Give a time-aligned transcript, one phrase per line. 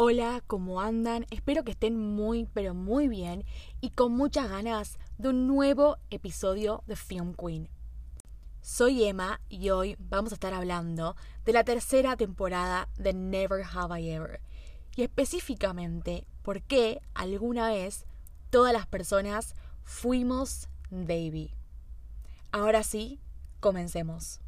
[0.00, 1.26] Hola, ¿cómo andan?
[1.28, 3.44] Espero que estén muy, pero muy bien
[3.80, 7.68] y con muchas ganas de un nuevo episodio de Film Queen.
[8.62, 14.00] Soy Emma y hoy vamos a estar hablando de la tercera temporada de Never Have
[14.00, 14.40] I Ever
[14.94, 18.06] y específicamente por qué alguna vez
[18.50, 21.56] todas las personas fuimos Davy.
[22.52, 23.18] Ahora sí,
[23.58, 24.38] comencemos.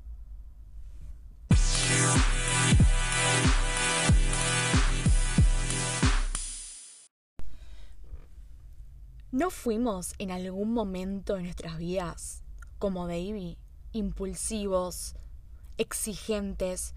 [9.33, 12.43] ¿No fuimos en algún momento de nuestras vidas
[12.81, 13.59] como Davy,
[13.93, 15.15] impulsivos,
[15.79, 16.97] exigentes?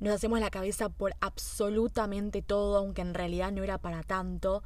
[0.00, 4.62] Nos hacemos la cabeza por absolutamente todo, aunque en realidad no era para tanto,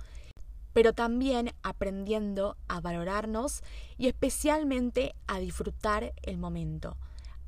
[0.72, 3.64] pero también aprendiendo a valorarnos
[3.98, 6.96] y especialmente a disfrutar el momento,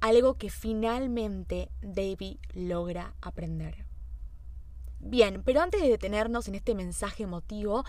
[0.01, 3.87] algo que finalmente Davy logra aprender.
[4.99, 7.85] Bien, pero antes de detenernos en este mensaje emotivo,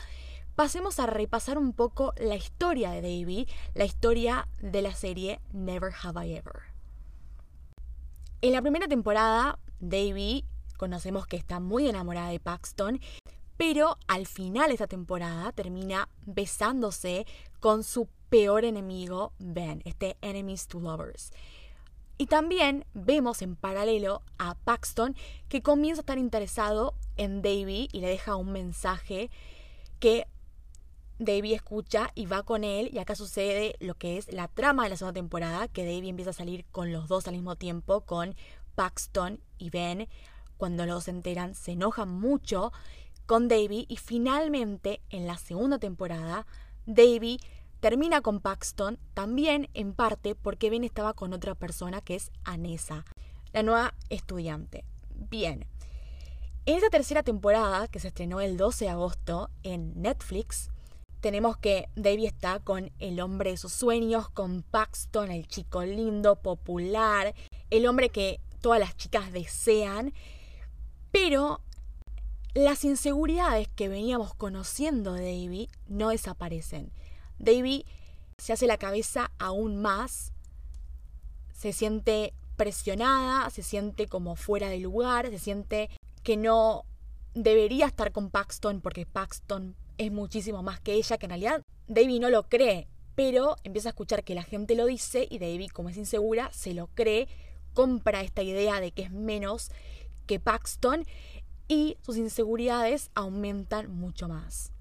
[0.55, 5.94] pasemos a repasar un poco la historia de Davy, la historia de la serie Never
[6.03, 6.61] Have I Ever.
[8.41, 10.45] En la primera temporada, Davy
[10.78, 13.00] conocemos que está muy enamorada de Paxton,
[13.58, 17.25] pero al final de esta temporada termina besándose
[17.59, 21.31] con su peor enemigo, Ben, este Enemies to Lovers.
[22.17, 25.16] Y también vemos en paralelo a Paxton
[25.47, 29.31] que comienza a estar interesado en Davy y le deja un mensaje
[30.00, 30.28] que
[31.19, 34.89] Davy escucha y va con él y acá sucede lo que es la trama de
[34.89, 38.36] la segunda temporada, que Davy empieza a salir con los dos al mismo tiempo, con
[38.75, 40.08] Paxton y Ben.
[40.58, 42.72] Cuando los enteran se enojan mucho
[43.25, 46.45] con Davy y finalmente en la segunda temporada
[46.86, 47.39] Davy
[47.80, 53.06] termina con Paxton también en parte porque Ben estaba con otra persona que es Anessa,
[53.52, 54.86] la nueva estudiante.
[55.09, 55.66] Bien.
[56.66, 60.69] En esta tercera temporada, que se estrenó el 12 de agosto en Netflix,
[61.23, 66.35] tenemos que Davy está con el hombre de sus sueños, con Paxton, el chico lindo,
[66.35, 67.34] popular,
[67.69, 70.13] el hombre que todas las chicas desean,
[71.12, 71.62] pero
[72.53, 76.91] las inseguridades que veníamos conociendo de Davy no desaparecen.
[77.39, 77.85] Davy
[78.38, 80.33] se hace la cabeza aún más,
[81.53, 85.89] se siente presionada, se siente como fuera de lugar, se siente
[86.22, 86.83] que no
[87.33, 92.20] debería estar con Paxton porque Paxton es muchísimo más que ella, que en realidad Davy
[92.20, 95.90] no lo cree, pero empieza a escuchar que la gente lo dice y Davy, como
[95.90, 97.28] es insegura, se lo cree,
[97.74, 99.72] compra esta idea de que es menos
[100.26, 101.06] que Paxton
[101.68, 104.72] y sus inseguridades aumentan mucho más.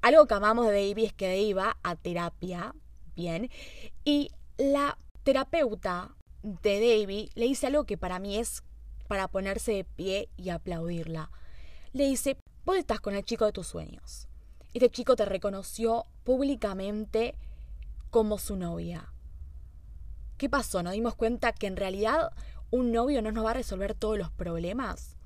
[0.00, 2.74] Algo que amamos de Davy es que Davy va a terapia,
[3.14, 3.50] bien,
[4.04, 8.62] y la terapeuta de Davy le dice algo que para mí es
[9.06, 11.30] para ponerse de pie y aplaudirla.
[11.92, 14.28] Le dice, Vos estás con el chico de tus sueños.
[14.72, 17.34] Este chico te reconoció públicamente
[18.10, 19.12] como su novia.
[20.38, 20.80] ¿Qué pasó?
[20.84, 22.30] ¿Nos dimos cuenta que en realidad
[22.70, 25.16] un novio no nos va a resolver todos los problemas?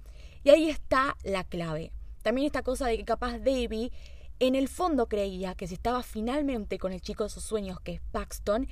[0.44, 1.92] Y ahí está la clave.
[2.22, 3.92] También esta cosa de que capaz Davy
[4.38, 7.92] en el fondo creía que si estaba finalmente con el chico de sus sueños, que
[7.92, 8.66] es Paxton,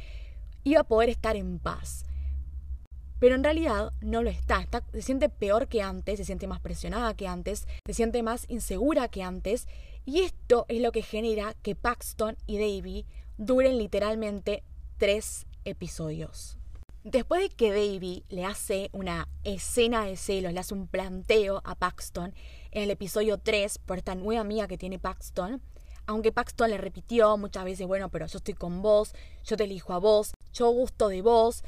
[0.62, 2.06] iba a poder estar en paz
[3.24, 4.68] pero en realidad no lo está.
[4.92, 9.08] Se siente peor que antes, se siente más presionada que antes, se siente más insegura
[9.08, 9.66] que antes,
[10.04, 13.06] y esto es lo que genera que Paxton y Davy
[13.38, 14.62] duren literalmente
[14.98, 16.58] tres episodios.
[17.02, 21.76] Después de que Davy le hace una escena de celos, le hace un planteo a
[21.76, 22.34] Paxton
[22.72, 25.62] en el episodio 3 por esta nueva amiga que tiene Paxton,
[26.04, 29.14] aunque Paxton le repitió muchas veces, bueno, pero yo estoy con vos,
[29.46, 31.64] yo te elijo a vos, yo gusto de vos,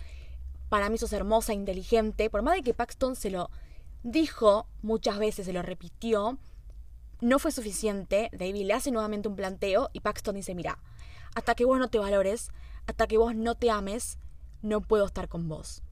[0.68, 3.50] para mí sos hermosa, inteligente, por más de que Paxton se lo
[4.02, 6.38] dijo muchas veces, se lo repitió,
[7.20, 10.78] no fue suficiente, David le hace nuevamente un planteo y Paxton dice, mira,
[11.34, 12.48] hasta que vos no te valores,
[12.86, 14.18] hasta que vos no te ames,
[14.62, 15.82] no puedo estar con vos.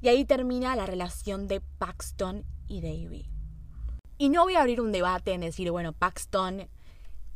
[0.00, 3.30] Y ahí termina la relación de Paxton y Davy.
[4.18, 6.68] Y no voy a abrir un debate en decir, bueno, Paxton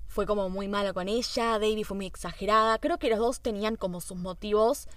[0.06, 2.78] fue como muy malo con ella, Davy fue muy exagerada.
[2.78, 4.88] Creo que los dos tenían como sus motivos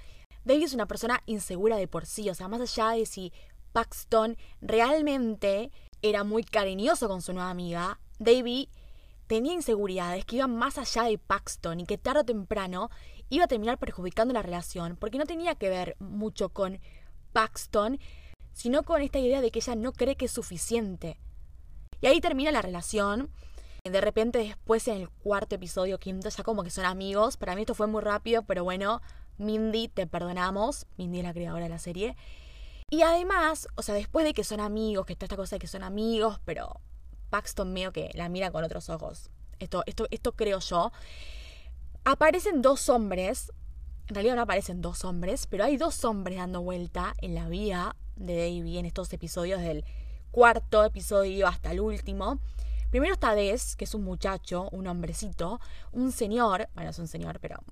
[0.44, 3.32] Davy es una persona insegura de por sí, o sea, más allá de si
[3.74, 5.72] Paxton realmente
[6.02, 8.70] era muy cariñoso con su nueva amiga, Davy
[9.28, 12.90] tenía inseguridades que iban más allá de Paxton y que tarde o temprano
[13.30, 16.80] iba a terminar perjudicando la relación, porque no tenía que ver mucho con
[17.32, 18.00] Paxton,
[18.52, 21.18] sino con esta idea de que ella no cree que es suficiente.
[22.02, 23.32] Y ahí termina la relación.
[23.84, 27.38] De repente después en el cuarto episodio, quinto, ya como que son amigos.
[27.38, 29.02] Para mí esto fue muy rápido, pero bueno,
[29.42, 30.86] Mindy, te perdonamos.
[30.98, 32.16] Mindy es la creadora de la serie.
[32.90, 35.68] Y además, o sea, después de que son amigos, que está esta cosa de que
[35.68, 36.80] son amigos, pero
[37.30, 39.30] Paxton medio que la mira con otros ojos.
[39.60, 40.92] Esto, esto, esto creo yo.
[42.04, 43.52] Aparecen dos hombres.
[44.08, 47.96] En realidad no aparecen dos hombres, pero hay dos hombres dando vuelta en la vida
[48.16, 49.86] de Davy en estos episodios del
[50.32, 52.40] cuarto episodio hasta el último.
[52.90, 55.62] Primero está Des, que es un muchacho, un hombrecito,
[55.94, 57.64] un señor, bueno, es un señor, pero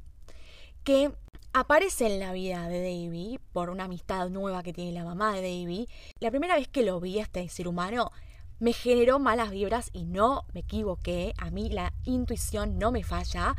[0.84, 1.12] que
[1.54, 5.42] aparece en la vida de Davy por una amistad nueva que tiene la mamá de
[5.42, 5.88] Davy.
[6.20, 8.12] La primera vez que lo vi este ser humano
[8.60, 11.34] me generó malas vibras y no me equivoqué.
[11.38, 13.56] A mí la intuición no me falla.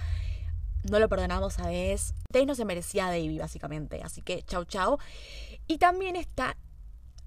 [0.91, 2.15] No lo perdonamos a Des.
[2.33, 4.03] Des no se merecía a Davy, básicamente.
[4.03, 4.99] Así que chau chau.
[5.67, 6.57] Y también está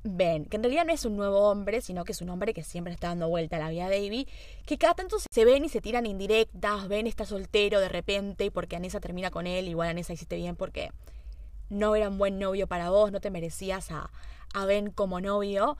[0.05, 2.63] Ben, que en realidad no es un nuevo hombre, sino que es un hombre que
[2.63, 4.27] siempre está dando vuelta a la vida de
[4.65, 8.75] que cada tanto se ven y se tiran indirectas, Ben está soltero de repente porque
[8.75, 10.91] Anessa termina con él, igual Anessa hiciste bien porque
[11.69, 14.11] no era un buen novio para vos, no te merecías a,
[14.53, 15.77] a Ben como novio.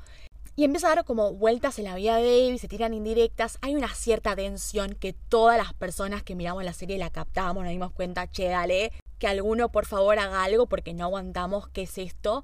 [0.56, 3.75] Y empieza a dar como vueltas en la vida de Davy, se tiran indirectas, hay
[3.75, 7.92] una cierta tensión que todas las personas que miramos la serie la captamos, nos dimos
[7.92, 12.44] cuenta, che, dale, que alguno por favor haga algo porque no aguantamos qué es esto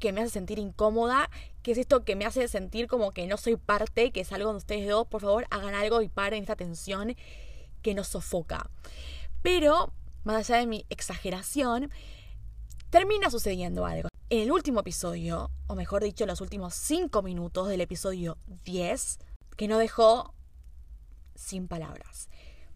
[0.00, 1.30] que me hace sentir incómoda,
[1.62, 4.50] que es esto que me hace sentir como que no soy parte, que es algo
[4.50, 7.14] de ustedes dos, por favor hagan algo y paren esta tensión
[7.82, 8.68] que nos sofoca.
[9.42, 9.92] Pero,
[10.24, 11.90] más allá de mi exageración,
[12.90, 14.08] termina sucediendo algo.
[14.28, 19.18] En el último episodio, o mejor dicho, en los últimos 5 minutos del episodio 10,
[19.56, 20.34] que no dejó
[21.34, 22.28] sin palabras.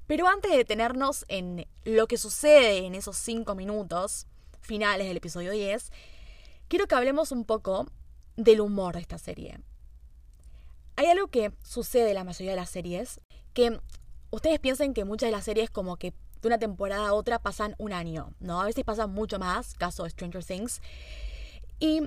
[0.06, 4.26] Pero antes de detenernos en lo que sucede en esos 5 minutos
[4.60, 5.90] finales del episodio 10,
[6.68, 7.86] quiero que hablemos un poco
[8.36, 9.60] del humor de esta serie.
[10.96, 13.20] Hay algo que sucede en la mayoría de las series,
[13.52, 13.80] que
[14.30, 17.74] ustedes piensen que muchas de las series como que de una temporada a otra pasan
[17.78, 18.60] un año, ¿no?
[18.60, 20.82] A veces pasan mucho más, caso de Stranger Things.
[21.80, 22.02] Y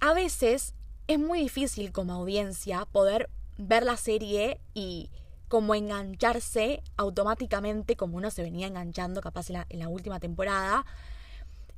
[0.00, 0.74] a veces
[1.06, 5.10] es muy difícil como audiencia poder ver la serie y
[5.48, 10.86] como engancharse automáticamente como uno se venía enganchando capaz en la, en la última temporada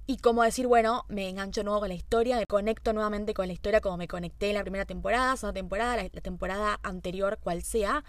[0.07, 3.53] y como decir, bueno, me engancho nuevo con la historia, me conecto nuevamente con la
[3.53, 8.05] historia como me conecté en la primera temporada, segunda temporada, la, temporada anterior, cual sea.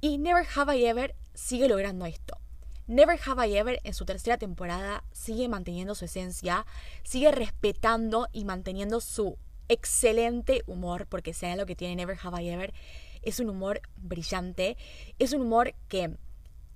[0.00, 2.38] Y Never Have I Ever sigue logrando esto.
[2.86, 6.66] Never Have I Ever en su tercera temporada sigue manteniendo su esencia,
[7.04, 9.38] sigue respetando y manteniendo su
[9.68, 12.74] excelente humor, porque sea lo que tiene Never Have I Ever,
[13.20, 14.76] es un humor brillante,
[15.18, 16.16] es un humor que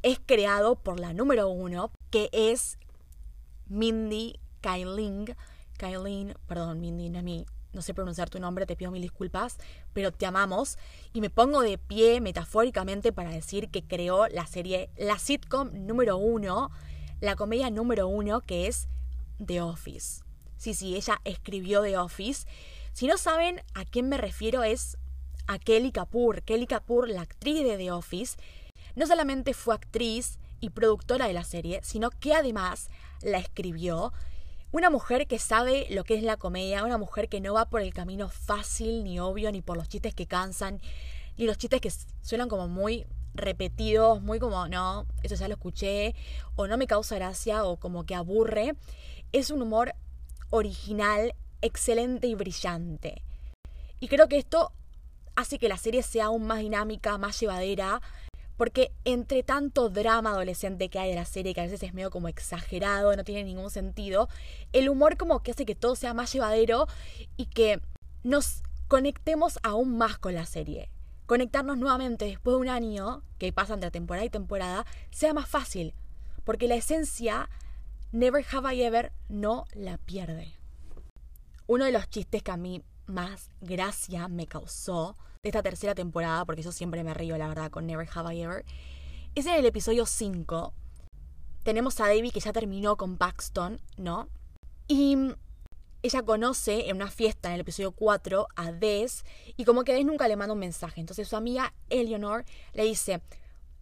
[0.02, 2.78] es creado por la número uno, que es
[3.68, 5.34] Mindy Kaling.
[5.76, 7.22] Kailin, perdón, Mindy, no
[7.76, 9.58] no sé pronunciar tu nombre, te pido mil disculpas,
[9.92, 10.78] pero te amamos.
[11.12, 16.16] Y me pongo de pie metafóricamente para decir que creó la serie, la sitcom número
[16.16, 16.70] uno,
[17.20, 18.88] la comedia número uno, que es
[19.44, 20.22] The Office.
[20.56, 22.46] Sí, sí, ella escribió The Office.
[22.92, 24.96] Si no saben a quién me refiero, es
[25.46, 26.42] a Kelly Kapoor.
[26.42, 28.38] Kelly Kapoor, la actriz de The Office,
[28.94, 32.88] no solamente fue actriz y productora de la serie, sino que además
[33.22, 34.12] la escribió.
[34.72, 37.80] Una mujer que sabe lo que es la comedia, una mujer que no va por
[37.80, 40.80] el camino fácil ni obvio, ni por los chistes que cansan,
[41.36, 41.92] ni los chistes que
[42.22, 46.14] suenan como muy repetidos, muy como, no, eso ya lo escuché,
[46.56, 48.74] o no me causa gracia, o como que aburre.
[49.32, 49.94] Es un humor
[50.50, 53.22] original, excelente y brillante.
[54.00, 54.72] Y creo que esto
[55.36, 58.00] hace que la serie sea aún más dinámica, más llevadera,
[58.56, 62.10] porque entre tanto drama adolescente que hay de la serie, que a veces es medio
[62.10, 64.28] como exagerado, no tiene ningún sentido,
[64.72, 66.86] el humor como que hace que todo sea más llevadero
[67.36, 67.80] y que
[68.22, 70.90] nos conectemos aún más con la serie.
[71.26, 75.94] Conectarnos nuevamente después de un año, que pasa entre temporada y temporada, sea más fácil.
[76.44, 77.50] Porque la esencia,
[78.12, 80.54] Never Have I Ever, no la pierde.
[81.66, 85.16] Uno de los chistes que a mí más gracia me causó
[85.46, 88.64] esta tercera temporada, porque yo siempre me río, la verdad, con Never Have I Ever,
[89.34, 90.72] es en el episodio 5.
[91.62, 94.28] Tenemos a Debbie que ya terminó con Paxton, ¿no?
[94.88, 95.16] Y
[96.02, 99.24] ella conoce en una fiesta en el episodio 4 a Des
[99.56, 101.00] y como que Des nunca le manda un mensaje.
[101.00, 103.20] Entonces su amiga Eleanor le dice,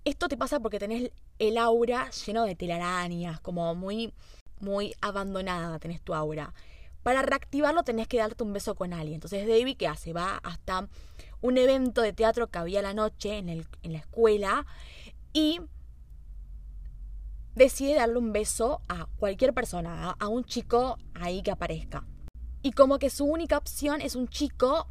[0.04, 4.12] esto te pasa porque tenés el aura lleno de telarañas, como muy,
[4.61, 6.54] muy abandonada tenés tu aura.
[7.02, 9.16] Para reactivarlo tenés que darte un beso con alguien.
[9.16, 10.12] Entonces David, ¿qué hace?
[10.12, 10.88] Va hasta
[11.44, 14.64] un evento de teatro que había la noche en, el, en la escuela
[15.34, 15.60] y
[17.54, 22.06] decide darle un beso a cualquier persona, a, un chico ahí que aparezca.
[22.62, 24.88] Y como que su única opción es un chico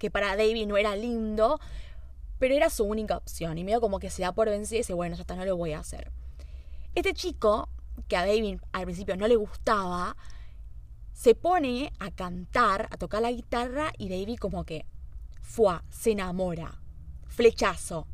[0.00, 1.60] que para David no era lindo,
[2.40, 3.56] pero era su única opción.
[3.56, 5.74] Y medio como que se da por vencido y dice, bueno, hasta no lo voy
[5.74, 6.10] a hacer.
[6.96, 7.68] Este chico,
[8.08, 10.16] que a David al principio no le gustaba,
[11.12, 14.86] se pone a cantar, a tocar la guitarra y David como que
[15.42, 16.80] fue, se enamora.
[17.26, 18.06] flechazo.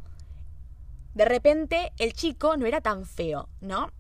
[1.14, 3.90] De repente el chico no era tan feo, ¿no?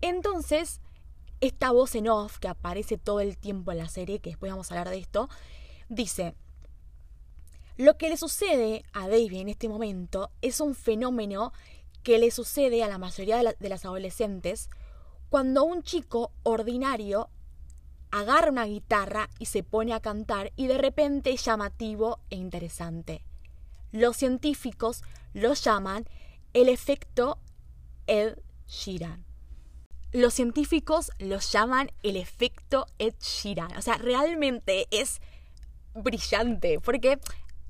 [0.00, 0.80] Entonces,
[1.40, 4.70] esta voz en off que aparece todo el tiempo en la serie, que después vamos
[4.70, 5.28] a hablar de esto,
[5.88, 6.34] dice,
[7.78, 11.52] lo que le sucede a David en este momento es un fenómeno
[12.02, 14.68] que le sucede a la mayoría de, las adolescentes
[15.30, 17.30] cuando un chico ordinario
[18.10, 23.24] agarra una guitarra y se pone a cantar y de repente es llamativo e interesante.
[23.92, 26.06] Los científicos lo llaman
[26.52, 27.38] el efecto
[28.06, 29.24] Ed Sheeran.
[30.12, 33.76] Los científicos lo llaman el efecto Ed Sheeran.
[33.76, 35.20] O sea, realmente es
[35.94, 36.80] brillante.
[36.80, 37.18] Porque,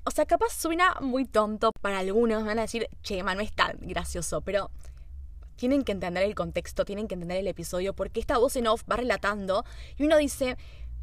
[0.05, 2.45] o sea, capaz suena muy tonto para algunos.
[2.45, 4.41] Van a decir, che, man, no es tan gracioso.
[4.41, 4.71] Pero
[5.59, 7.93] tienen que entender el contexto, tienen que entender el episodio.
[7.93, 9.65] Porque esta voz en off va relatando
[9.97, 10.57] y uno dice,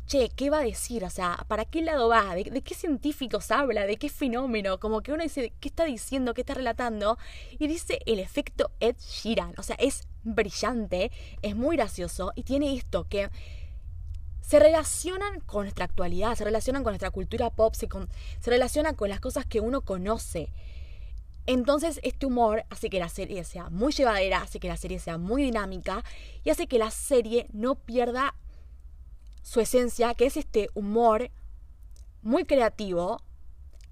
[0.06, 1.04] che, ¿qué va a decir?
[1.04, 2.34] O sea, ¿para qué lado va?
[2.34, 3.86] ¿De, qué científicos habla?
[3.86, 4.80] ¿De qué fenómeno?
[4.80, 6.32] Como que uno dice, ¿qué está diciendo?
[6.32, 7.18] ¿Qué está relatando?
[7.58, 9.52] Y dice el efecto Ed Sheeran.
[9.58, 13.30] O sea, es brillante, es muy gracioso y tiene esto que
[14.40, 17.88] se relacionan con nuestra actualidad, se relacionan con nuestra cultura pop, se,
[18.48, 20.52] relacionan con las cosas que uno conoce.
[21.46, 25.16] Entonces este humor hace que la serie sea muy llevadera, hace que la serie sea
[25.16, 26.04] muy dinámica
[26.44, 28.34] y hace que la serie no pierda
[29.42, 31.30] su esencia, que es este humor
[32.22, 33.22] muy creativo,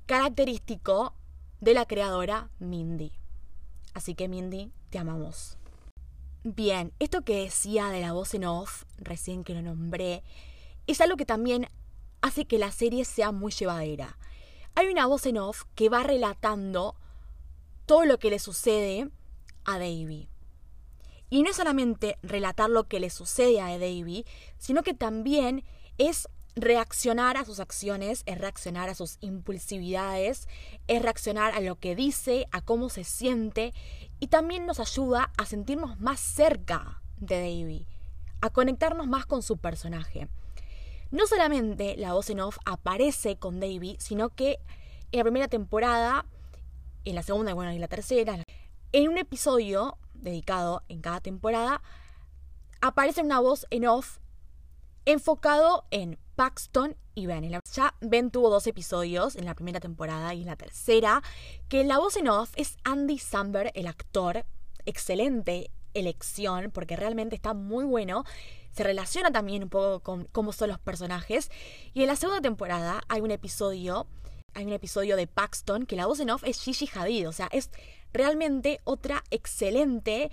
[0.07, 1.15] característico
[1.61, 3.13] de la creadora Mindy.
[3.95, 5.57] Así que Mindy, te amamos.
[6.43, 10.25] Bien, esto que decía de la voz en off, recién que lo nombré,
[10.89, 11.69] es algo que también
[12.21, 14.19] hace que la serie sea muy llevadera.
[14.75, 16.97] Hay una voz en off que va relatando
[17.87, 19.09] todo lo que le sucede
[19.65, 20.29] a Davy.
[21.31, 24.25] Y no es solamente relatar lo que le sucede a Davy,
[24.59, 25.65] sino que también
[25.99, 30.49] es reaccionar a sus acciones, es reaccionar a sus impulsividades,
[30.87, 33.75] es reaccionar a lo que dice, a cómo se siente
[34.21, 37.87] y también nos ayuda a sentirnos más cerca de Davy,
[38.41, 40.29] a conectarnos más con su personaje.
[41.11, 44.59] No solamente la voz en off aparece con Davy, sino que
[45.13, 46.27] en la primera temporada,
[47.05, 48.39] en la segunda bueno, y en la tercera,
[48.93, 51.83] en un episodio dedicado en cada temporada,
[52.81, 54.19] aparece una voz en off
[55.07, 57.49] enfocado en Paxton y Ben.
[57.73, 61.23] Ya Ben tuvo dos episodios en la primera temporada y en la tercera,
[61.69, 64.45] que la voz en off es Andy Samberg, el actor,
[64.85, 68.25] excelente elección, porque realmente está muy bueno.
[68.73, 71.51] Se relaciona también un poco con cómo son los personajes.
[71.93, 74.09] Y en la segunda temporada hay un episodio,
[74.55, 77.29] hay un episodio de Paxton, que la voz en off es Gigi Hadid.
[77.29, 77.71] O sea, es
[78.13, 80.31] realmente otra excelente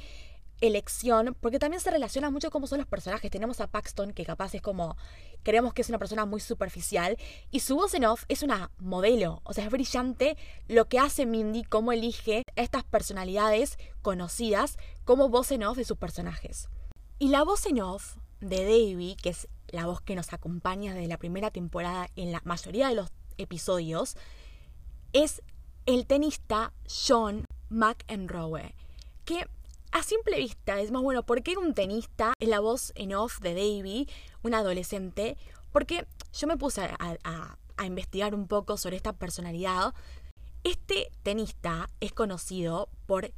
[0.62, 3.32] elección, porque también se relaciona mucho cómo son los personajes.
[3.32, 4.96] Tenemos a Paxton, que capaz es como,
[5.44, 7.18] creemos que es una persona muy superficial,
[7.50, 10.38] y su voz en off es una modelo, o sea, es brillante
[10.68, 15.86] lo que hace Mindy, cómo elige a estas personalidades conocidas como voz en off de
[15.86, 16.70] sus personajes.
[17.18, 21.08] Y la voz en off de Davy, que es la voz que nos acompaña desde
[21.08, 23.12] la primera temporada en la mayoría de los
[23.42, 24.16] episodios,
[25.14, 25.42] es
[25.86, 28.76] el tenista John McEnroe,
[29.26, 29.46] que
[29.92, 33.40] a simple vista es más bueno, ¿por qué un tenista es la voz en off
[33.40, 34.08] de Davy,
[34.42, 35.38] un adolescente?
[35.72, 39.96] Porque yo me puse a, investigar un poco sobre esta personalidad.
[40.64, 43.34] Este tenista es conocido por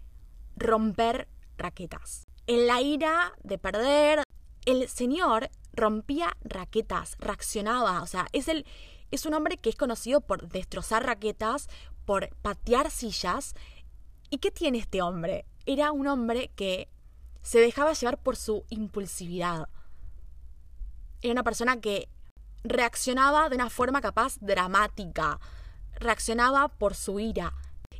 [0.57, 2.27] romper raquetas.
[2.45, 4.23] En la ira de perder,
[4.65, 8.65] el señor rompía raquetas, reaccionaba, o sea, es el
[9.11, 11.67] es un hombre que es conocido por destrozar raquetas,
[12.05, 13.55] por patear sillas
[14.33, 15.45] ¿Y qué tiene este hombre?
[15.67, 16.89] Era un hombre que
[17.43, 19.69] se dejaba llevar por su impulsividad.
[21.21, 22.09] Era una persona que
[22.63, 25.39] reaccionaba de una forma capaz dramática,
[25.99, 27.53] reaccionaba por su ira.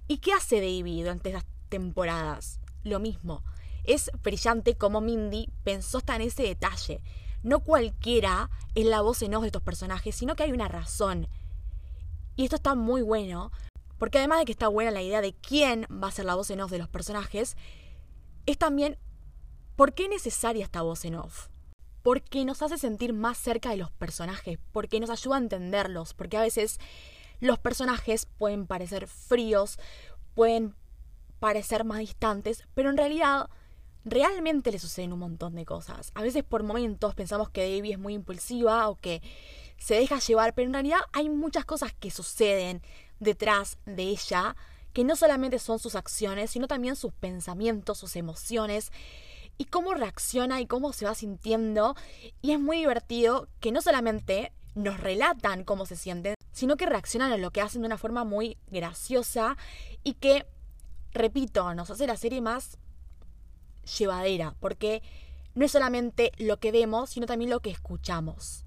[0.08, 2.60] ¿Y qué hace David durante esas temporadas?
[2.84, 3.44] Lo mismo.
[3.84, 7.04] Es brillante como Mindy pensó hasta en ese detalle.
[7.44, 11.28] No cualquiera es la voz en off de estos personajes, sino que hay una razón.
[12.36, 13.52] Y esto está muy bueno
[14.04, 16.50] porque además de que está buena la idea de quién va a ser la voz
[16.50, 17.56] en off de los personajes,
[18.46, 18.98] es también
[19.78, 21.48] por qué es necesaria esta voz en off.
[22.02, 26.36] Porque nos hace sentir más cerca de los personajes, porque nos ayuda a entenderlos, porque
[26.36, 26.80] a veces
[27.40, 29.80] los personajes pueden parecer fríos,
[30.34, 30.76] pueden
[31.40, 33.50] parecer más distantes, pero en realidad
[34.06, 36.12] realmente le suceden un montón de cosas.
[36.16, 39.22] A veces por momentos pensamos que Debbie es muy impulsiva o que
[39.78, 42.82] se deja llevar, pero en realidad hay muchas cosas que suceden
[43.20, 44.56] detrás de ella,
[44.94, 48.92] que no solamente son sus acciones, sino también sus pensamientos, sus emociones
[49.58, 51.96] y cómo reacciona y cómo se va sintiendo.
[52.42, 57.32] Y es muy divertido que no solamente nos relatan cómo se sienten, sino que reaccionan
[57.32, 59.58] a lo que hacen de una forma muy graciosa
[60.04, 60.46] y que,
[61.12, 62.78] repito, nos hace la serie más
[63.98, 65.02] llevadera, porque
[65.56, 68.66] no es solamente lo que vemos, sino también lo que escuchamos.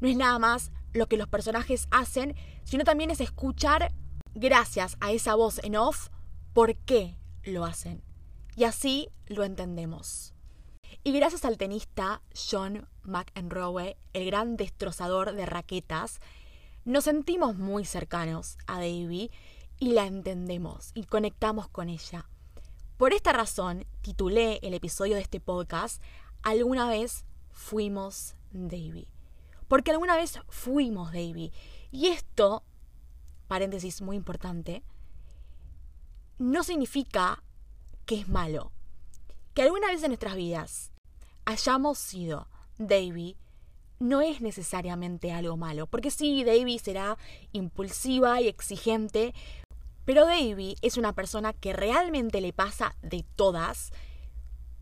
[0.00, 2.34] No es nada más lo que los personajes hacen,
[2.64, 3.92] sino también es escuchar,
[4.34, 6.08] gracias a esa voz en off,
[6.52, 8.02] por qué lo hacen.
[8.56, 10.34] Y así lo entendemos.
[11.04, 16.20] Y gracias al tenista John McEnroe, el gran destrozador de raquetas,
[16.84, 19.30] nos sentimos muy cercanos a Davy
[19.78, 22.28] y la entendemos y conectamos con ella.
[23.02, 26.00] Por esta razón, titulé el episodio de este podcast
[26.44, 29.08] Alguna vez fuimos Davy.
[29.66, 31.50] Porque alguna vez fuimos Davy.
[31.90, 32.62] Y esto,
[33.48, 34.84] paréntesis muy importante,
[36.38, 37.42] no significa
[38.06, 38.70] que es malo.
[39.52, 40.92] Que alguna vez en nuestras vidas
[41.44, 42.46] hayamos sido
[42.78, 43.36] Davy
[43.98, 45.88] no es necesariamente algo malo.
[45.88, 47.18] Porque sí, Davy será
[47.50, 49.34] impulsiva y exigente,
[50.04, 53.92] pero Davy es una persona que realmente le pasa de todas,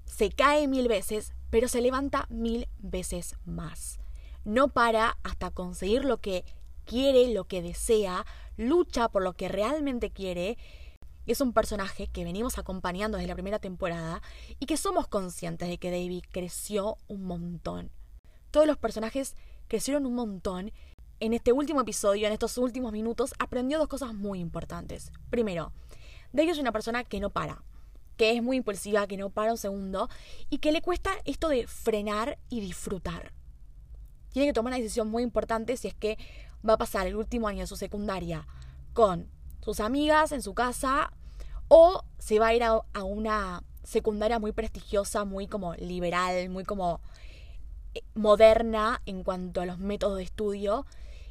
[0.05, 4.01] se cae mil veces, pero se levanta mil veces más.
[4.45, 6.45] No para hasta conseguir lo que
[6.85, 8.25] quiere, lo que desea,
[8.57, 10.59] lucha por lo que realmente quiere.
[11.27, 14.23] Es un personaje que venimos acompañando desde la primera temporada
[14.59, 17.91] y que somos conscientes de que Davy creció un montón
[18.51, 19.37] todos los personajes
[19.69, 20.73] crecieron un montón.
[21.23, 25.13] En este último episodio, en estos últimos minutos, aprendió dos cosas muy importantes.
[25.29, 25.71] Primero,
[26.33, 27.63] Davy es una persona que no para,
[28.17, 30.09] que es muy impulsiva, que no para un segundo
[30.49, 33.35] y que le cuesta esto de frenar y disfrutar.
[34.33, 36.17] Tiene que tomar una decisión muy importante si es que
[36.67, 38.47] va a pasar el último año de su secundaria
[38.95, 39.29] con
[39.61, 41.13] sus amigas en su casa
[41.69, 46.65] o se va a ir a, a una secundaria muy prestigiosa, muy como liberal, muy
[46.65, 47.03] como
[48.15, 50.87] moderna en cuanto a los métodos de estudio.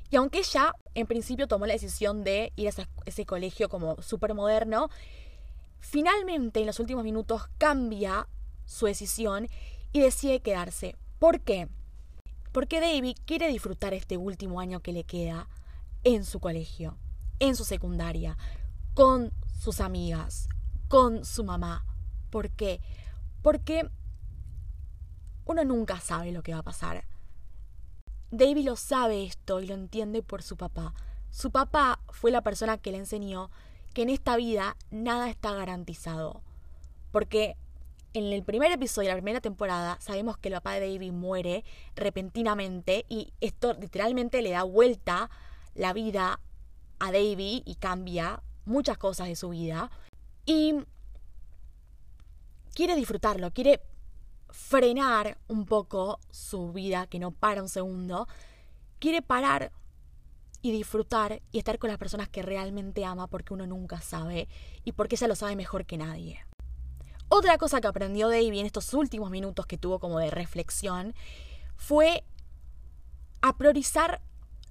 [0.09, 4.33] Y aunque ella en principio tomó la decisión de ir a ese colegio como súper
[4.33, 4.89] moderno,
[5.79, 8.27] finalmente en los últimos minutos cambia
[8.65, 9.47] su decisión
[9.93, 10.95] y decide quedarse.
[11.19, 11.67] ¿Por qué?
[12.51, 15.47] Porque David quiere disfrutar este último año que le queda
[16.03, 16.97] en su colegio,
[17.39, 18.37] en su secundaria,
[18.93, 20.49] con sus amigas,
[20.87, 21.85] con su mamá.
[22.29, 22.81] ¿Por qué?
[23.41, 23.89] Porque
[25.45, 27.05] uno nunca sabe lo que va a pasar.
[28.31, 30.93] David lo sabe esto y lo entiende por su papá.
[31.31, 33.49] Su papá fue la persona que le enseñó
[33.93, 36.41] que en esta vida nada está garantizado.
[37.11, 37.57] Porque
[38.13, 41.63] en el primer episodio de la primera temporada sabemos que el papá de David muere
[41.95, 45.29] repentinamente y esto literalmente le da vuelta
[45.75, 46.39] la vida
[46.99, 49.89] a David y cambia muchas cosas de su vida.
[50.45, 50.75] Y
[52.73, 53.81] quiere disfrutarlo, quiere
[54.49, 58.27] frenar un poco su vida, que no para un segundo,
[58.99, 59.71] quiere parar
[60.61, 64.47] y disfrutar y estar con las personas que realmente ama porque uno nunca sabe
[64.83, 66.45] y porque ella lo sabe mejor que nadie.
[67.29, 71.13] Otra cosa que aprendió Davy en estos últimos minutos que tuvo como de reflexión
[71.77, 72.23] fue
[73.41, 74.21] a priorizar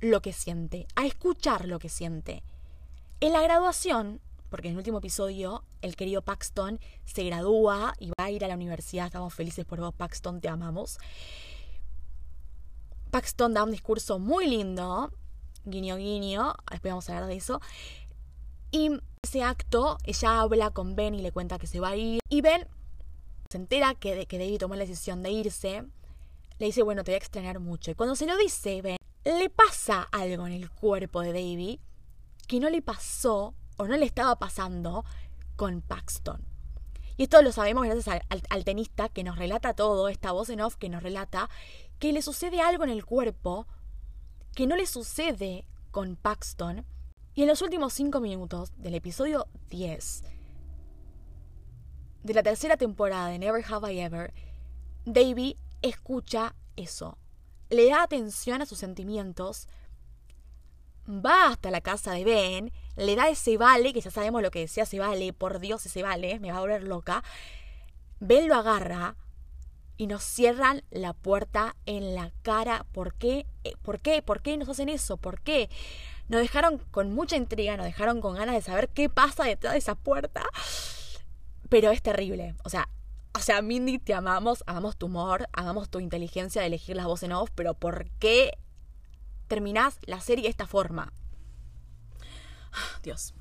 [0.00, 2.42] lo que siente, a escuchar lo que siente.
[3.20, 8.24] En la graduación, porque en el último episodio el querido Paxton se gradúa y va
[8.24, 9.06] a ir a la universidad.
[9.06, 10.98] Estamos felices por vos, Paxton, te amamos.
[13.10, 15.10] Paxton da un discurso muy lindo,
[15.64, 17.60] guiño guiño, después vamos a hablar de eso.
[18.70, 18.90] Y
[19.22, 22.20] ese acto, ella habla con Ben y le cuenta que se va a ir.
[22.28, 22.66] Y Ben
[23.50, 25.84] se entera que, que David tomó la decisión de irse.
[26.58, 27.90] Le dice, bueno, te voy a extrañar mucho.
[27.90, 31.80] Y cuando se lo dice, Ben, le pasa algo en el cuerpo de David
[32.46, 35.04] que no le pasó o no le estaba pasando
[35.58, 36.46] con Paxton.
[37.16, 40.76] Y esto lo sabemos gracias al, tenista que nos relata todo, esta voz en off
[40.76, 41.50] que nos relata
[41.98, 43.66] que le sucede algo en el cuerpo
[44.54, 46.86] que no le sucede con Paxton.
[47.34, 50.22] Y en los últimos cinco minutos del episodio 10
[52.22, 54.32] de la tercera temporada de Never Have I Ever,
[55.06, 57.18] Davy escucha eso.
[57.68, 59.66] Le da atención a sus sentimientos
[61.08, 64.60] va hasta la casa de Ben, le da ese vale, que ya sabemos lo que
[64.60, 67.24] decía ese vale, por Dios ese vale, me va a volver loca.
[68.20, 69.16] Ben lo agarra
[69.96, 72.86] y nos cierran la puerta en la cara.
[72.92, 73.46] ¿Por qué?
[73.64, 74.22] Eh, ¿Por qué?
[74.22, 75.16] ¿Por qué nos hacen eso?
[75.16, 75.70] ¿Por qué?
[76.28, 79.78] Nos dejaron con mucha intriga, nos dejaron con ganas de saber qué pasa detrás de
[79.78, 80.44] esa puerta.
[81.68, 82.54] Pero es terrible.
[82.64, 82.88] O sea,
[83.34, 87.24] o sea, Mindy, te amamos, amamos tu humor, amamos tu inteligencia de elegir las voces
[87.24, 88.58] en off, pero ¿por qué
[89.48, 91.12] terminás la serie de esta forma.
[93.02, 93.34] Dios.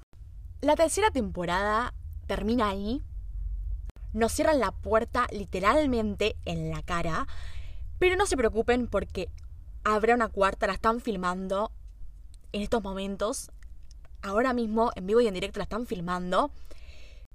[0.61, 1.93] La tercera temporada
[2.25, 3.03] termina ahí.
[4.13, 7.27] Nos cierran la puerta literalmente en la cara.
[7.99, 9.29] Pero no se preocupen porque
[9.83, 11.71] habrá una cuarta, la están filmando.
[12.53, 13.51] en estos momentos,
[14.21, 16.51] ahora mismo, en vivo y en directo, la están filmando.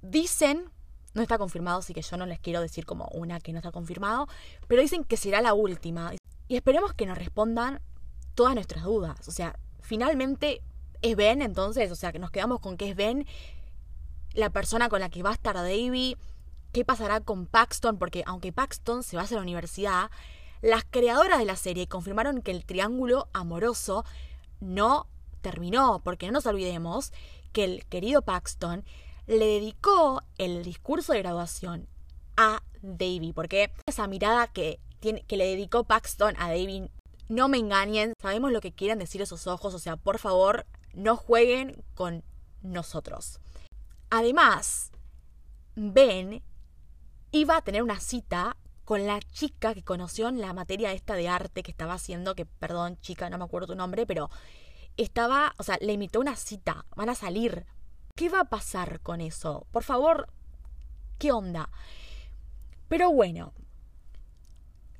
[0.01, 0.69] Dicen,
[1.13, 3.71] no está confirmado, así que yo no les quiero decir como una que no está
[3.71, 4.27] confirmado,
[4.67, 6.13] pero dicen que será la última.
[6.47, 7.79] Y esperemos que nos respondan
[8.35, 9.27] todas nuestras dudas.
[9.27, 10.61] O sea, finalmente
[11.01, 13.25] es Ben, entonces, o sea, que nos quedamos con que es Ben
[14.33, 16.17] la persona con la que va a estar Davy,
[16.71, 20.09] qué pasará con Paxton, porque aunque Paxton se va a la universidad,
[20.61, 24.05] las creadoras de la serie confirmaron que el triángulo amoroso
[24.59, 25.07] no
[25.41, 27.11] terminó, porque no nos olvidemos
[27.51, 28.83] que el querido Paxton
[29.27, 31.87] le dedicó el discurso de graduación
[32.37, 36.89] a Davy, porque esa mirada que, tiene, que le dedicó Paxton a Davy,
[37.29, 41.15] no me engañen, sabemos lo que quieren decir esos ojos, o sea, por favor, no
[41.15, 42.23] jueguen con
[42.61, 43.39] nosotros.
[44.09, 44.91] Además,
[45.75, 46.43] Ben
[47.31, 51.27] iba a tener una cita con la chica que conoció en la materia esta de
[51.27, 54.29] arte que estaba haciendo, que perdón chica, no me acuerdo tu nombre, pero
[54.97, 57.65] estaba, o sea, le invitó una cita, van a salir.
[58.15, 59.65] ¿Qué va a pasar con eso?
[59.71, 60.27] Por favor,
[61.17, 61.69] ¿qué onda?
[62.87, 63.53] Pero bueno,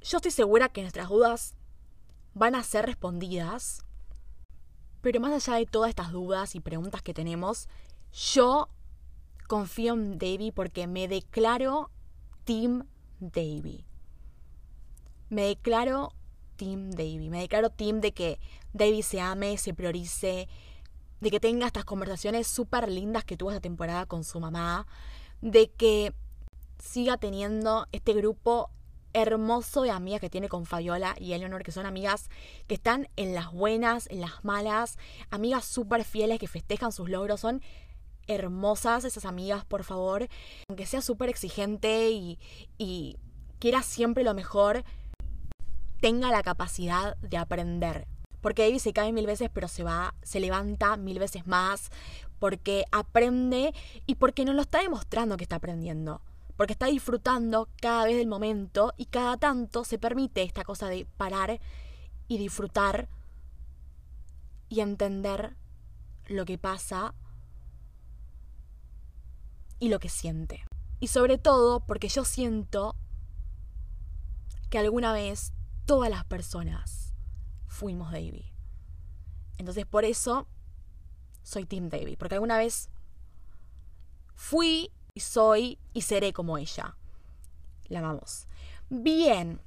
[0.01, 1.55] yo estoy segura que nuestras dudas
[2.33, 3.83] van a ser respondidas.
[5.01, 7.67] Pero más allá de todas estas dudas y preguntas que tenemos,
[8.11, 8.69] yo
[9.47, 11.89] confío en Davy porque me declaro
[12.45, 12.87] Team
[13.19, 13.85] Davy.
[15.29, 16.13] Me declaro
[16.55, 17.29] Team Davy.
[17.29, 18.39] Me declaro Team de que
[18.73, 20.47] Davy se ame, se priorice,
[21.19, 24.87] de que tenga estas conversaciones súper lindas que tuvo esta temporada con su mamá,
[25.41, 26.13] de que
[26.79, 28.69] siga teniendo este grupo
[29.13, 32.29] hermoso de amigas que tiene con Fabiola y Eleanor, que son amigas
[32.67, 34.97] que están en las buenas, en las malas,
[35.29, 37.61] amigas súper fieles que festejan sus logros, son
[38.27, 40.27] hermosas esas amigas, por favor.
[40.69, 42.39] Aunque sea súper exigente y,
[42.77, 43.17] y
[43.59, 44.83] quiera siempre lo mejor,
[46.01, 48.07] tenga la capacidad de aprender.
[48.41, 51.91] Porque David se cae mil veces, pero se va, se levanta mil veces más,
[52.39, 53.73] porque aprende
[54.05, 56.21] y porque nos lo está demostrando que está aprendiendo.
[56.57, 61.05] Porque está disfrutando cada vez del momento y cada tanto se permite esta cosa de
[61.17, 61.59] parar
[62.27, 63.09] y disfrutar
[64.69, 65.55] y entender
[66.27, 67.13] lo que pasa
[69.79, 70.63] y lo que siente.
[70.99, 72.95] Y sobre todo porque yo siento
[74.69, 75.53] que alguna vez
[75.85, 77.13] todas las personas
[77.67, 78.53] fuimos Davy.
[79.57, 80.47] Entonces por eso
[81.43, 82.89] soy Team Davy, porque alguna vez
[84.33, 86.95] fui soy y seré como ella.
[87.87, 88.47] La amamos.
[88.89, 89.61] Bien,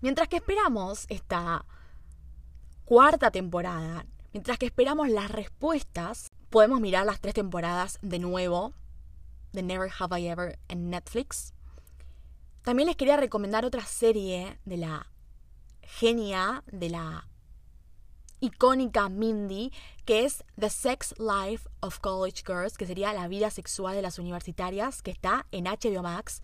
[0.00, 1.64] mientras que esperamos esta
[2.84, 8.74] cuarta temporada, mientras que esperamos las respuestas, podemos mirar las tres temporadas de nuevo
[9.52, 11.54] The Never Have I Ever en Netflix.
[12.62, 15.10] También les quería recomendar otra serie de la
[15.82, 17.26] genia, de la
[18.42, 19.72] icónica Mindy,
[20.04, 24.18] que es The Sex Life of College Girls, que sería la vida sexual de las
[24.18, 26.42] universitarias, que está en HBO Max.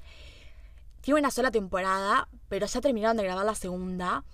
[1.00, 4.24] Tiene una sola temporada, pero ya terminaron de grabar la segunda.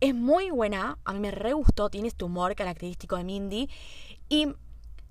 [0.00, 3.68] Es muy buena, a mí me re gustó, tiene este humor característico de Mindy.
[4.30, 4.48] Y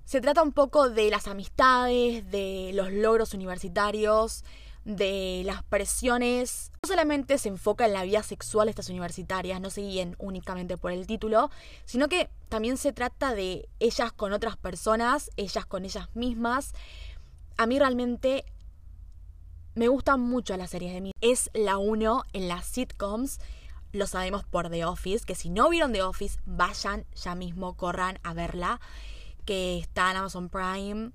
[0.04, 4.44] se trata un poco de las amistades, de los logros universitarios,
[4.88, 6.72] de las presiones.
[6.82, 10.78] No solamente se enfoca en la vida sexual de estas universitarias, no se guíen únicamente
[10.78, 11.50] por el título,
[11.84, 16.72] sino que también se trata de ellas con otras personas, ellas con ellas mismas.
[17.58, 18.46] A mí realmente
[19.74, 21.12] me gustan mucho las series de mí.
[21.20, 23.40] Es la uno en las sitcoms.
[23.92, 28.18] Lo sabemos por The Office, que si no vieron The Office, vayan ya mismo, corran
[28.22, 28.80] a verla
[29.44, 31.10] que está en Amazon Prime,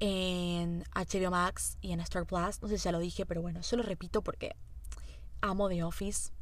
[0.00, 2.62] en HBO Max y en Star Plus.
[2.62, 4.56] No sé si ya lo dije, pero bueno, yo lo repito porque
[5.40, 6.32] amo The Office.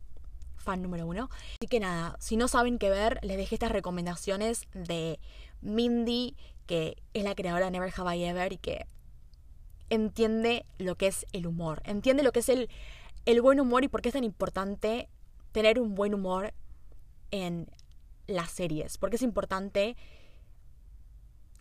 [0.56, 1.28] Fan número uno.
[1.60, 5.20] Así que nada, si no saben qué ver, les dejé estas recomendaciones de
[5.60, 6.36] Mindy,
[6.66, 8.86] que es la creadora de Never Have I Ever y que
[9.90, 11.82] entiende lo que es el humor.
[11.84, 12.70] Entiende lo que es el,
[13.26, 15.08] el buen humor y por qué es tan importante
[15.52, 16.54] tener un buen humor
[17.30, 17.68] en
[18.26, 18.96] las series.
[18.96, 19.96] Porque es importante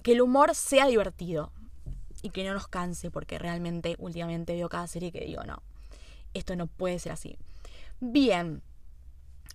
[0.02, 1.52] que el humor sea divertido
[2.24, 5.62] y que no nos canse, porque realmente últimamente veo cada serie que digo, no,
[6.34, 7.38] esto no puede ser así.
[8.00, 8.64] Bien,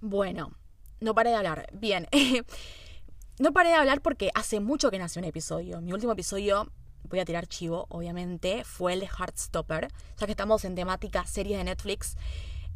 [0.00, 0.52] bueno,
[1.00, 1.66] no paré de hablar.
[1.72, 2.06] Bien,
[3.40, 5.80] no paré de hablar porque hace mucho que nació un episodio.
[5.80, 6.70] Mi último episodio,
[7.04, 11.58] voy a tirar chivo, obviamente, fue el de Heartstopper, ya que estamos en temática series
[11.58, 12.16] de Netflix.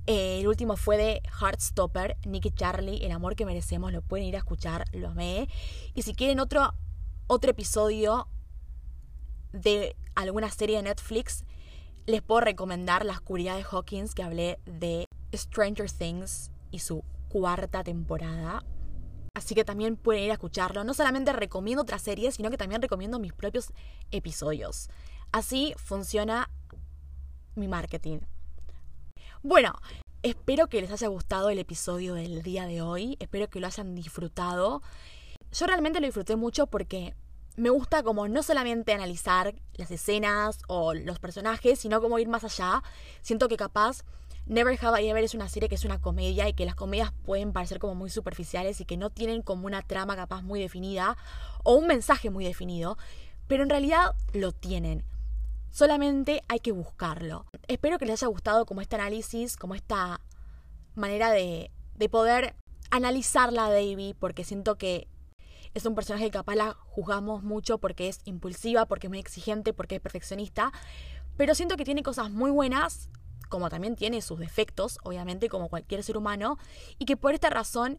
[0.06, 4.36] Eh, el último fue de Heartstopper, Nicky Charlie, El amor que merecemos, lo pueden ir
[4.36, 5.48] a escuchar, lo amé.
[5.94, 6.74] Y si quieren otro
[7.28, 8.28] otro episodio
[9.52, 11.44] de alguna serie de Netflix,
[12.06, 17.84] les puedo recomendar La oscuridad de Hawkins, que hablé de Stranger Things y su cuarta
[17.84, 18.64] temporada.
[19.34, 20.84] Así que también pueden ir a escucharlo.
[20.84, 23.72] No solamente recomiendo otras series, sino que también recomiendo mis propios
[24.10, 24.90] episodios.
[25.30, 26.50] Así funciona
[27.54, 28.18] mi marketing.
[29.42, 29.72] Bueno,
[30.22, 33.16] espero que les haya gustado el episodio del día de hoy.
[33.20, 34.82] Espero que lo hayan disfrutado.
[35.52, 37.14] Yo realmente lo disfruté mucho porque
[37.56, 42.44] me gusta como no solamente analizar las escenas o los personajes, sino como ir más
[42.44, 42.82] allá.
[43.20, 44.04] Siento que capaz
[44.46, 47.12] Never Have I Ever es una serie que es una comedia y que las comedias
[47.24, 51.16] pueden parecer como muy superficiales y que no tienen como una trama capaz muy definida
[51.62, 52.98] o un mensaje muy definido,
[53.46, 55.04] pero en realidad lo tienen.
[55.70, 57.46] Solamente hay que buscarlo.
[57.68, 60.20] Espero que les haya gustado como este análisis, como esta
[60.94, 62.54] manera de, de poder
[62.90, 65.08] analizarla Davy, porque siento que
[65.74, 69.72] es un personaje que capaz la juzgamos mucho porque es impulsiva, porque es muy exigente,
[69.72, 70.72] porque es perfeccionista,
[71.36, 73.08] pero siento que tiene cosas muy buenas,
[73.48, 76.58] como también tiene sus defectos, obviamente, como cualquier ser humano,
[76.98, 77.98] y que por esta razón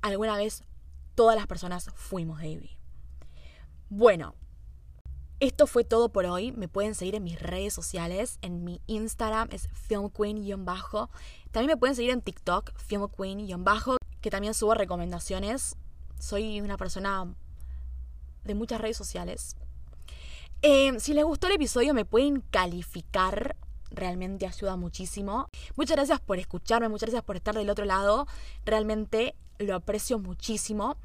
[0.00, 0.64] alguna vez
[1.14, 2.78] todas las personas fuimos Davy.
[3.88, 4.34] Bueno,
[5.40, 6.52] esto fue todo por hoy.
[6.52, 8.38] Me pueden seguir en mis redes sociales.
[8.42, 11.10] En mi Instagram es filmqueen-bajo.
[11.50, 15.76] También me pueden seguir en TikTok, filmqueen-bajo, que también subo recomendaciones
[16.22, 17.34] soy una persona
[18.44, 19.56] de muchas redes sociales.
[20.62, 23.56] Eh, si les gustó el episodio me pueden calificar,
[23.90, 25.48] realmente ayuda muchísimo.
[25.74, 28.28] Muchas gracias por escucharme, muchas gracias por estar del otro lado,
[28.64, 30.96] realmente lo aprecio muchísimo.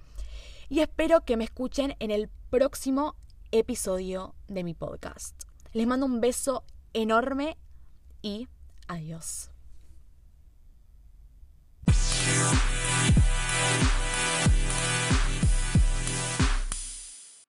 [0.70, 3.16] Y espero que me escuchen en el próximo
[3.52, 5.36] episodio de mi podcast.
[5.74, 7.58] Les mando un beso enorme
[8.22, 8.48] y
[8.88, 9.50] adiós.